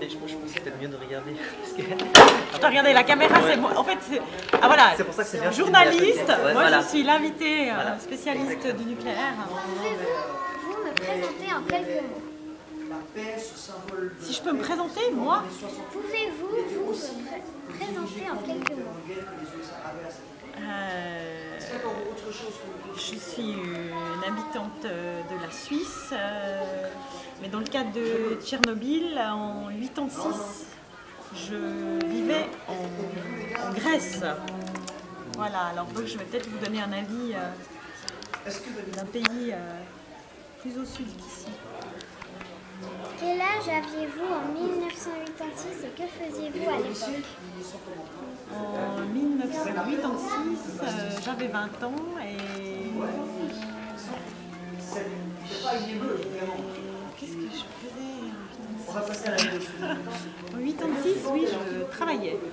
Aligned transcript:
Et 0.00 0.08
je, 0.08 0.16
pense 0.16 0.30
que 0.30 0.36
c'était 0.48 0.72
mieux 0.80 0.88
de 0.88 0.96
regarder. 0.96 1.32
Parce 1.60 1.72
que... 1.72 1.82
Attends, 2.56 2.68
regardez, 2.68 2.92
la 2.92 3.02
caméra, 3.04 3.34
c'est 3.46 3.56
moi. 3.56 3.72
En 3.76 3.84
fait, 3.84 3.98
c'est. 4.08 4.20
Ah 4.60 4.66
voilà, 4.66 4.92
C'est 4.96 5.04
pour 5.04 5.14
ça 5.14 5.22
que 5.24 5.28
c'est 5.28 5.40
bien 5.40 5.50
journaliste. 5.50 6.28
Ouais, 6.28 6.52
moi, 6.52 6.62
voilà. 6.62 6.80
je 6.82 6.86
suis 6.88 7.02
l'invité 7.02 7.70
euh, 7.70 7.74
Voilà. 7.74 7.98
spécialiste 7.98 8.66
du 8.76 8.84
nucléaire. 8.84 9.34
Pouvez-vous 9.48 10.72
vous 10.72 10.84
me 10.84 10.92
présenter 10.94 11.52
en 11.52 11.62
quelques 11.62 12.02
mots 12.02 12.22
Si 14.20 14.32
je 14.34 14.42
peux 14.42 14.52
me 14.52 14.62
présenter, 14.62 15.10
moi, 15.12 15.42
Pouvez-vous 15.92 16.46
vous 16.48 16.90
me 16.90 17.26
pré- 17.26 17.42
présenter 17.78 18.30
en 18.30 18.36
quelques 18.46 18.70
mots? 18.70 18.92
Euh, 20.58 21.58
je 22.96 23.00
suis 23.18 23.42
une 23.52 24.24
habitante 24.26 24.82
de 24.82 25.42
la 25.44 25.50
Suisse, 25.50 26.10
euh, 26.12 26.88
mais 27.46 27.52
dans 27.52 27.60
le 27.60 27.66
cadre 27.66 27.92
de 27.92 28.40
Tchernobyl, 28.44 29.18
en 29.18 29.68
86, 29.68 30.66
je 31.34 32.06
vivais 32.06 32.46
en, 32.66 33.68
en 33.68 33.72
Grèce. 33.72 34.20
Voilà, 35.36 35.66
alors 35.66 35.86
donc 35.86 36.06
je 36.06 36.18
vais 36.18 36.24
peut-être 36.24 36.48
vous 36.48 36.58
donner 36.58 36.80
un 36.80 36.92
avis 36.92 37.34
euh, 37.34 38.50
d'un 38.96 39.04
pays 39.04 39.52
euh, 39.52 39.80
plus 40.60 40.76
au 40.78 40.84
sud 40.84 41.06
qu'ici. 41.16 41.46
Quel 43.20 43.40
âge 43.40 43.68
aviez-vous 43.68 44.26
en 44.26 44.52
1986 44.52 45.84
et 45.84 45.90
que 45.90 46.06
faisiez-vous 46.08 46.68
à 46.68 46.78
l'époque? 46.78 47.24
En 48.52 49.00
1986, 49.12 50.80
euh, 50.82 51.10
j'avais 51.24 51.48
20 51.48 51.82
ans 51.84 52.18
et. 52.24 52.36
Qu'est-ce 57.18 57.32
que 57.32 57.42
je 57.42 57.64
faisais 57.80 58.16
en 58.88 59.00
86 60.58 61.26
oui, 61.32 61.46
je 61.46 61.84
travaillais. 61.96 62.36
Je 62.42 62.50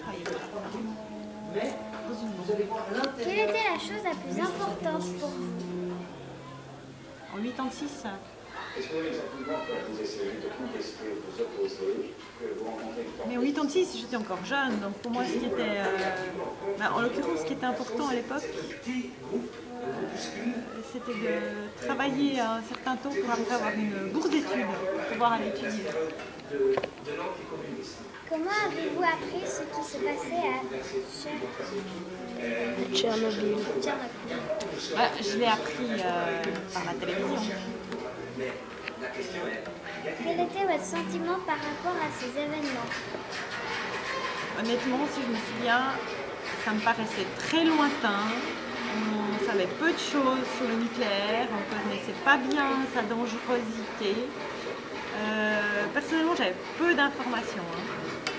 travaillais 0.00 0.24
dans 0.24 0.78
une. 0.78 0.90
Quelle 3.18 3.38
était 3.38 3.52
la 3.52 3.78
chose 3.78 4.04
la 4.04 4.14
plus 4.14 4.40
importante 4.40 5.04
pour 5.18 5.28
vous 5.28 5.92
En 7.32 7.42
86, 7.42 8.06
mais 13.28 13.36
en 13.36 13.40
86, 13.42 13.98
j'étais 14.00 14.16
encore 14.16 14.44
jeune, 14.44 14.80
donc 14.80 14.94
pour 14.94 15.12
moi, 15.12 15.22
ce 15.24 15.32
qui 15.38 15.46
était. 15.46 15.60
euh, 15.60 15.84
ben, 16.78 16.90
en 16.92 17.00
l'occurrence, 17.00 17.40
ce 17.40 17.44
qui 17.46 17.52
était 17.52 17.66
important 17.66 18.08
à 18.08 18.14
l'époque, 18.14 18.42
c'était 20.92 21.18
de 21.18 21.84
travailler 21.84 22.40
un 22.40 22.62
certain 22.62 22.96
taux 22.96 23.10
pour 23.10 23.30
arriver 23.30 23.50
à 23.50 23.54
avoir 23.54 23.72
une 23.72 24.12
bourse 24.12 24.30
d'études, 24.30 24.66
pour 24.66 25.04
pouvoir 25.12 25.32
aller 25.34 25.48
étudier. 25.48 25.84
Comment 28.28 28.50
avez-vous 28.66 29.02
appris 29.02 29.42
ce 29.44 29.62
qui 29.62 29.82
s'est 29.86 29.98
passé 29.98 30.34
à 30.34 30.62
Tchernobyl? 32.94 33.56
Tchernobyl 33.82 34.16
Ben, 34.96 35.10
je 35.20 35.36
l'ai 35.38 35.46
appris 35.46 35.90
euh, 35.90 36.42
par 36.72 36.84
la 36.84 36.92
télévision. 36.94 37.56
Quel 40.22 40.40
était 40.40 40.64
votre 40.64 40.84
sentiment 40.84 41.38
par 41.46 41.56
rapport 41.56 41.96
à 42.00 42.08
ces 42.18 42.30
événements? 42.38 42.90
Honnêtement, 44.58 45.00
si 45.12 45.20
je 45.22 45.28
me 45.28 45.36
souviens, 45.36 45.84
ça 46.64 46.70
me 46.72 46.80
paraissait 46.80 47.26
très 47.38 47.64
lointain. 47.64 48.24
On 49.54 49.56
savait 49.56 49.70
peu 49.78 49.92
de 49.92 49.98
choses 49.98 50.46
sur 50.58 50.66
le 50.66 50.74
nucléaire, 50.82 51.46
on 51.52 51.60
ne 51.62 51.82
connaissait 51.84 52.18
pas 52.24 52.36
bien 52.38 52.70
sa 52.92 53.02
dangerosité. 53.02 54.26
Euh, 55.16 55.84
personnellement, 55.94 56.34
j'avais 56.34 56.56
peu 56.76 56.92
d'informations. 56.92 57.62
hein. 57.62 58.30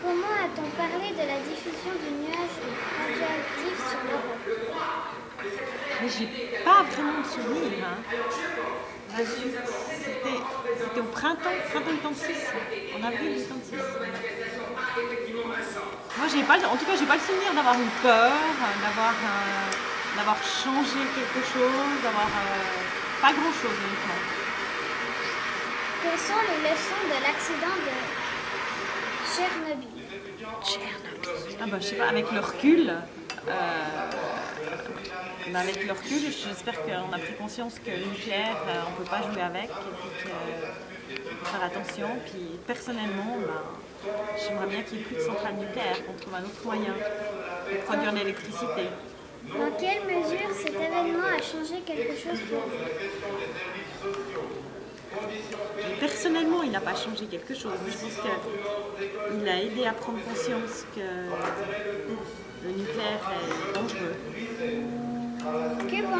Comment 0.00 0.32
a-t-on 0.44 0.70
parlé 0.80 1.10
de 1.12 1.28
la 1.28 1.40
diffusion 1.44 1.92
du 1.92 2.24
nuage 2.24 2.56
radioactif 2.96 3.76
sur 3.90 4.00
l'Europe? 4.08 4.40
Mais 6.00 6.08
j'ai 6.08 6.64
pas 6.64 6.82
vraiment 6.84 7.20
de 7.20 7.26
souvenir. 7.26 7.84
hein. 7.84 7.98
C'était 9.16 11.00
au 11.00 11.04
printemps, 11.04 11.50
printemps 11.70 11.90
86, 12.02 12.36
en 12.96 13.06
avril 13.06 13.32
86. 13.36 13.76
Moi, 16.18 16.26
j'ai 16.32 16.42
pas, 16.42 16.56
en 16.56 16.76
tout 16.76 16.84
cas, 16.84 16.96
j'ai 16.98 17.06
pas 17.06 17.14
le 17.14 17.20
souvenir 17.20 17.54
d'avoir 17.54 17.74
eu 17.74 17.86
peur, 18.02 18.32
d'avoir, 18.82 19.10
euh, 19.12 20.16
d'avoir 20.16 20.36
changé 20.42 21.00
quelque 21.14 21.46
chose, 21.46 22.02
d'avoir 22.02 22.26
euh, 22.26 23.22
pas 23.22 23.32
grand-chose 23.32 23.76
honnêtement. 23.78 24.20
Quelles 26.02 26.18
sont 26.18 26.40
les 26.48 26.60
leçons 26.70 27.04
de 27.06 27.18
l'accident 27.22 27.76
de 27.86 27.94
Tchernobyl 29.26 30.04
Ah 31.60 31.66
bah, 31.66 31.76
je 31.80 31.86
sais 31.86 31.96
pas, 31.96 32.08
avec 32.08 32.30
le 32.32 32.40
recul, 32.40 32.90
euh, 32.90 33.52
bah, 35.48 35.60
avec 35.60 35.86
le 35.86 35.92
recul, 35.92 36.20
j'espère 36.20 36.82
qu'on 36.82 37.12
a 37.12 37.18
pris 37.18 37.34
conscience 37.34 37.78
que 37.78 37.90
le 37.90 38.06
nucléaire, 38.06 38.56
euh, 38.68 38.82
on 38.86 38.90
ne 38.92 38.96
peut 38.96 39.10
pas 39.10 39.22
jouer 39.22 39.42
avec, 39.42 39.64
et 39.64 39.92
puis 40.00 40.10
qu'il 40.18 40.30
faut 41.38 41.44
faire 41.46 41.64
attention. 41.64 42.08
Puis 42.26 42.58
personnellement, 42.66 43.38
bah, 43.46 43.62
j'aimerais 44.38 44.66
bien 44.66 44.82
qu'il 44.82 44.98
n'y 44.98 45.02
ait 45.02 45.06
plus 45.06 45.16
de 45.16 45.20
centrales 45.20 45.56
nucléaires, 45.56 46.04
qu'on 46.04 46.12
trouve 46.14 46.34
un 46.34 46.44
autre 46.44 46.64
moyen 46.64 46.94
de 47.72 47.76
produire 47.86 48.12
l'électricité. 48.12 48.88
Dans 49.48 49.70
quelle 49.78 50.04
mesure 50.04 50.50
cet 50.54 50.74
événement 50.74 51.24
a 51.24 51.40
changé 51.42 51.80
quelque 51.86 52.12
chose 52.12 52.38
pour 52.48 52.60
vous? 52.60 52.84
Mais 55.76 55.96
personnellement, 55.98 56.62
il 56.62 56.70
n'a 56.70 56.80
pas 56.80 56.94
changé 56.94 57.24
quelque 57.26 57.54
chose, 57.54 57.72
mais 57.84 57.90
je 57.90 57.98
pense 57.98 58.16
qu'il 58.20 59.48
a 59.48 59.62
aidé 59.62 59.86
à 59.86 59.92
prendre 59.92 60.18
conscience 60.22 60.84
que 60.94 61.00
le 62.64 62.70
nucléaire 62.70 63.30
est 63.32 63.72
dangereux. 63.74 64.16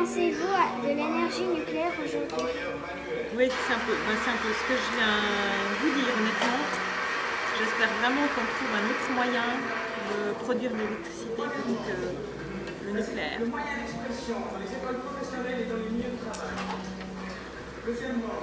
Pensez-vous 0.00 0.48
à- 0.48 0.80
de 0.80 0.88
l'énergie 0.96 1.44
nucléaire 1.44 1.92
aujourd'hui? 2.00 2.56
Oui, 3.36 3.46
c'est 3.52 3.74
un, 3.76 3.82
peu, 3.84 3.92
ben, 3.92 4.16
c'est 4.24 4.32
un 4.32 4.40
peu 4.40 4.48
ce 4.48 4.64
que 4.64 4.72
je 4.80 4.88
viens 4.96 5.12
de 5.12 5.76
vous 5.76 5.92
dire, 5.92 6.08
honnêtement. 6.08 6.64
J'espère 7.60 7.92
vraiment 8.00 8.24
qu'on 8.32 8.48
trouve 8.48 8.72
un 8.80 8.86
autre 8.88 9.08
moyen 9.12 9.44
de 10.08 10.32
produire 10.42 10.70
de 10.72 10.76
l'électricité 10.80 11.36
plutôt 11.36 11.76
que 11.84 12.86
le 12.86 12.92
nucléaire. 12.96 13.40
Deuxièmement, 17.84 18.40